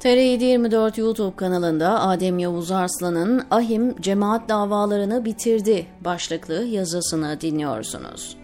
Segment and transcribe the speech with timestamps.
[0.00, 8.36] TR724 YouTube kanalında Adem Yavuz Arslan'ın Ahim cemaat davalarını bitirdi başlıklı yazısını dinliyorsunuz.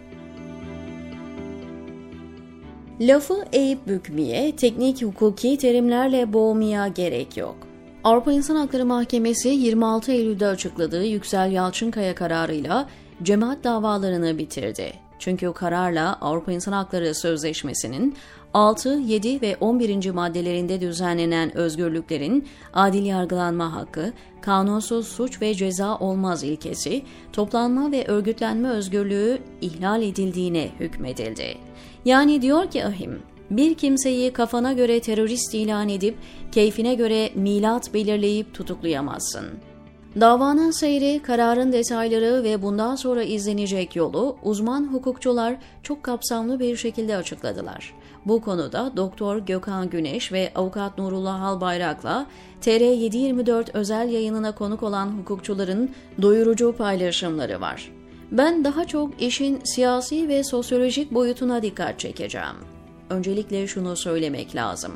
[2.99, 7.55] Lafı eğip bükmeye, teknik hukuki terimlerle boğmaya gerek yok.
[8.03, 12.89] Avrupa İnsan Hakları Mahkemesi 26 Eylül'de açıkladığı Yüksel Yalçınkaya kararıyla
[13.23, 15.06] cemaat davalarını bitirdi.
[15.19, 18.15] Çünkü o kararla Avrupa İnsan Hakları Sözleşmesi'nin
[18.53, 20.11] 6, 7 ve 11.
[20.11, 28.69] maddelerinde düzenlenen özgürlüklerin adil yargılanma hakkı, kanunsuz suç ve ceza olmaz ilkesi, toplanma ve örgütlenme
[28.69, 31.57] özgürlüğü ihlal edildiğine hükmedildi.
[32.05, 36.17] Yani diyor ki ahim, bir kimseyi kafana göre terörist ilan edip
[36.51, 39.45] keyfine göre milat belirleyip tutuklayamazsın.
[40.19, 47.17] Davanın seyri, kararın detayları ve bundan sonra izlenecek yolu uzman hukukçular çok kapsamlı bir şekilde
[47.17, 47.93] açıkladılar.
[48.25, 52.27] Bu konuda Doktor Gökhan Güneş ve Avukat Nurullah Albayrak'la
[52.61, 55.89] TR724 özel yayınına konuk olan hukukçuların
[56.21, 57.91] doyurucu paylaşımları var.
[58.31, 62.57] Ben daha çok işin siyasi ve sosyolojik boyutuna dikkat çekeceğim.
[63.09, 64.93] Öncelikle şunu söylemek lazım.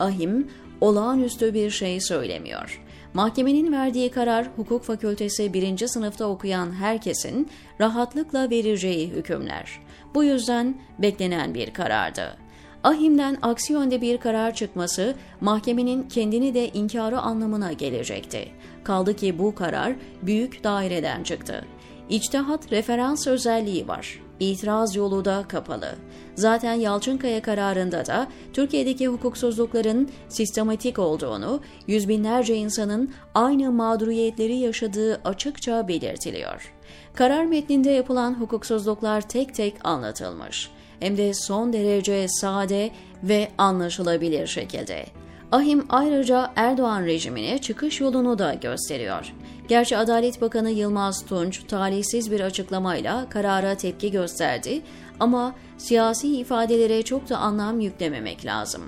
[0.00, 0.48] Ahim
[0.80, 2.82] olağanüstü bir şey söylemiyor.
[3.14, 9.80] Mahkemenin verdiği karar hukuk fakültesi birinci sınıfta okuyan herkesin rahatlıkla vereceği hükümler.
[10.14, 12.36] Bu yüzden beklenen bir karardı.
[12.84, 18.48] Ahim'den aksi yönde bir karar çıkması mahkemenin kendini de inkarı anlamına gelecekti.
[18.84, 21.64] Kaldı ki bu karar büyük daireden çıktı.
[22.10, 24.22] İçtihat referans özelliği var.
[24.40, 25.94] İtiraz yolu da kapalı.
[26.34, 35.88] Zaten Yalçınkaya kararında da Türkiye'deki hukuksuzlukların sistematik olduğunu, yüz binlerce insanın aynı mağduriyetleri yaşadığı açıkça
[35.88, 36.72] belirtiliyor.
[37.14, 40.70] Karar metninde yapılan hukuksuzluklar tek tek anlatılmış.
[41.00, 42.90] Hem de son derece sade
[43.22, 45.06] ve anlaşılabilir şekilde.
[45.52, 49.34] Ahim ayrıca Erdoğan rejimine çıkış yolunu da gösteriyor.
[49.68, 54.82] Gerçi Adalet Bakanı Yılmaz Tunç talihsiz bir açıklamayla karara tepki gösterdi
[55.20, 58.82] ama siyasi ifadelere çok da anlam yüklememek lazım.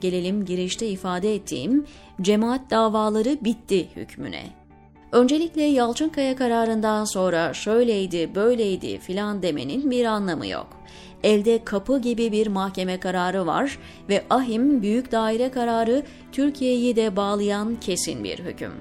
[0.00, 1.86] Gelelim girişte ifade ettiğim
[2.20, 4.65] cemaat davaları bitti hükmüne.
[5.16, 10.66] Öncelikle Yalçınkaya kararından sonra şöyleydi, böyleydi filan demenin bir anlamı yok.
[11.22, 13.78] Elde kapı gibi bir mahkeme kararı var
[14.08, 18.72] ve ahim büyük daire kararı Türkiye'yi de bağlayan kesin bir hüküm.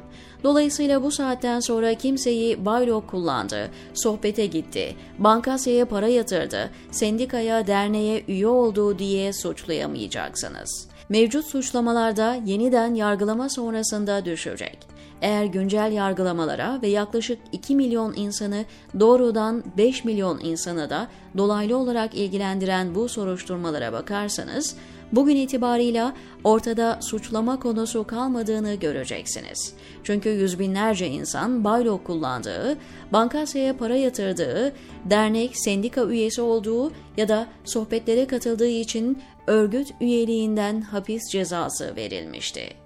[0.44, 8.47] Dolayısıyla bu saatten sonra kimseyi baylok kullandı, sohbete gitti, bankasyaya para yatırdı, sendikaya, derneğe üye
[8.47, 10.94] oldu diye suçlayamayacaksınız.
[11.10, 14.78] Mevcut suçlamalarda yeniden yargılama sonrasında düşecek.
[15.22, 18.66] Eğer güncel yargılamalara ve yaklaşık 2 milyon insanı
[19.00, 21.08] doğrudan 5 milyon insanı da
[21.38, 24.76] dolaylı olarak ilgilendiren bu soruşturmalara bakarsanız,
[25.12, 29.74] bugün itibarıyla ortada suçlama konusu kalmadığını göreceksiniz.
[30.04, 32.78] Çünkü yüz binlerce insan baylok kullandığı,
[33.14, 34.74] bankasyaya para yatırdığı,
[35.06, 42.86] dernek, sendika üyesi olduğu ya da sohbetlere katıldığı için örgüt üyeliğinden hapis cezası verilmişti.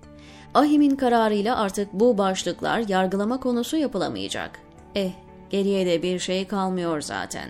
[0.54, 4.60] Ahim'in kararıyla artık bu başlıklar yargılama konusu yapılamayacak.
[4.96, 5.12] Eh,
[5.50, 7.50] geriye de bir şey kalmıyor zaten.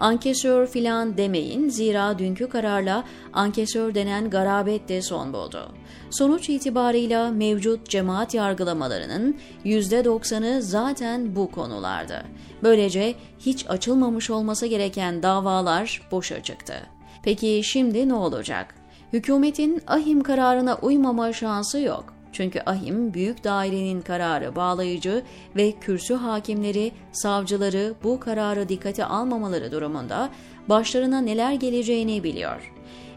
[0.00, 5.72] Ankesör filan demeyin zira dünkü kararla ankesör denen garabet de son buldu.
[6.10, 12.22] Sonuç itibarıyla mevcut cemaat yargılamalarının %90'ı zaten bu konulardı.
[12.62, 16.74] Böylece hiç açılmamış olması gereken davalar boşa çıktı.
[17.22, 18.74] Peki şimdi ne olacak?
[19.12, 22.15] Hükümetin ahim kararına uymama şansı yok.
[22.36, 25.22] Çünkü ahim büyük dairenin kararı bağlayıcı
[25.56, 30.30] ve kürsü hakimleri, savcıları bu kararı dikkate almamaları durumunda
[30.68, 32.72] başlarına neler geleceğini biliyor.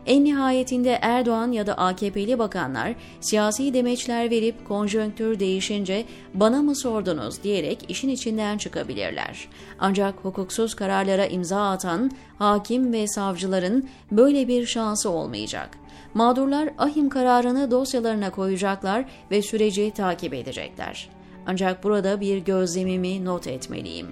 [0.06, 7.44] En nihayetinde Erdoğan ya da AKP'li bakanlar siyasi demeçler verip konjonktür değişince bana mı sordunuz
[7.44, 9.48] diyerek işin içinden çıkabilirler.
[9.80, 15.79] Ancak hukuksuz kararlara imza atan hakim ve savcıların böyle bir şansı olmayacak.
[16.14, 21.10] Mağdurlar ahim kararını dosyalarına koyacaklar ve süreci takip edecekler.
[21.48, 24.08] Ancak burada bir gözlemimi not etmeliyim.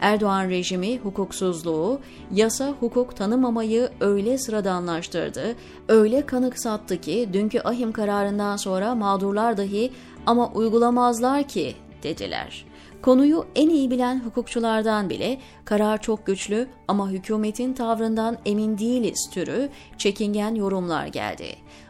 [0.00, 2.00] Erdoğan rejimi hukuksuzluğu,
[2.32, 5.56] yasa hukuk tanımamayı öyle sıradanlaştırdı,
[5.88, 9.92] öyle kanıksattı ki dünkü ahim kararından sonra mağdurlar dahi
[10.26, 12.71] ama uygulamazlar ki dediler.
[13.02, 19.68] Konuyu en iyi bilen hukukçulardan bile karar çok güçlü ama hükümetin tavrından emin değiliz türü
[19.98, 21.46] çekingen yorumlar geldi.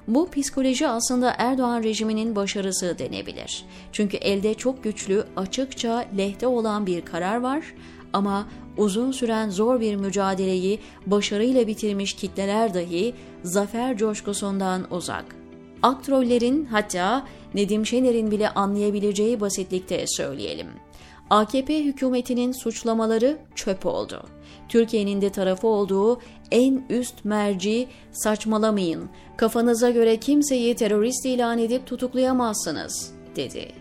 [0.09, 3.65] Bu psikoloji aslında Erdoğan rejiminin başarısı denebilir.
[3.93, 7.75] Çünkü elde çok güçlü, açıkça lehte olan bir karar var
[8.13, 15.25] ama uzun süren zor bir mücadeleyi başarıyla bitirmiş kitleler dahi zafer coşkusundan uzak.
[15.83, 20.67] aktrollerin hatta Nedim Şener'in bile anlayabileceği basitlikte söyleyelim.
[21.33, 24.23] AKP hükümetinin suçlamaları çöp oldu.
[24.69, 26.21] Türkiye'nin de tarafı olduğu
[26.51, 33.73] en üst merci saçmalamayın, kafanıza göre kimseyi terörist ilan edip tutuklayamazsınız, dedi.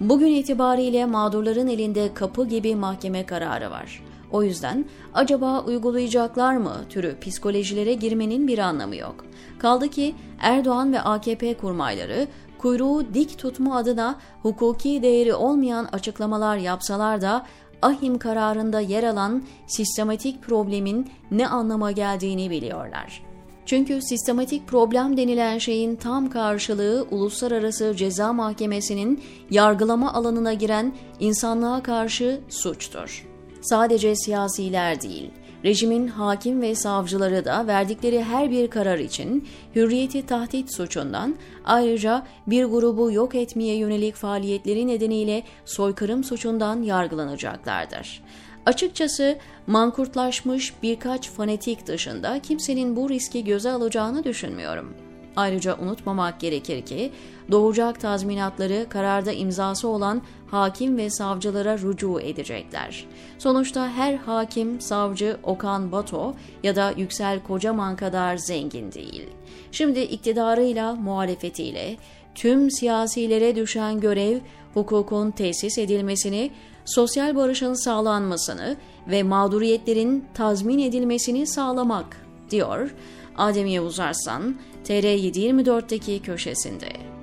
[0.00, 4.02] Bugün itibariyle mağdurların elinde kapı gibi mahkeme kararı var.
[4.32, 4.84] O yüzden
[5.14, 9.24] acaba uygulayacaklar mı türü psikolojilere girmenin bir anlamı yok.
[9.58, 12.26] Kaldı ki Erdoğan ve AKP kurmayları
[12.64, 17.46] kuyruğu dik tutma adına hukuki değeri olmayan açıklamalar yapsalar da
[17.82, 23.22] ahim kararında yer alan sistematik problemin ne anlama geldiğini biliyorlar.
[23.66, 32.40] Çünkü sistematik problem denilen şeyin tam karşılığı Uluslararası Ceza Mahkemesi'nin yargılama alanına giren insanlığa karşı
[32.48, 33.26] suçtur.
[33.60, 35.30] Sadece siyasiler değil,
[35.64, 42.64] rejimin hakim ve savcıları da verdikleri her bir karar için hürriyeti tahdit suçundan ayrıca bir
[42.64, 48.22] grubu yok etmeye yönelik faaliyetleri nedeniyle soykırım suçundan yargılanacaklardır.
[48.66, 54.94] Açıkçası mankurtlaşmış birkaç fanatik dışında kimsenin bu riski göze alacağını düşünmüyorum.
[55.36, 57.12] Ayrıca unutmamak gerekir ki
[57.50, 63.06] doğacak tazminatları kararda imzası olan hakim ve savcılara rücu edecekler.
[63.38, 69.28] Sonuçta her hakim, savcı Okan Bato ya da Yüksel Kocaman kadar zengin değil.
[69.72, 71.96] Şimdi iktidarıyla, muhalefetiyle
[72.34, 74.38] tüm siyasilere düşen görev
[74.74, 76.50] hukukun tesis edilmesini,
[76.84, 78.76] sosyal barışın sağlanmasını
[79.08, 82.94] ve mağduriyetlerin tazmin edilmesini sağlamak, diyor
[83.36, 87.13] Adem Yavuz Arslan, TR724'deki köşesinde.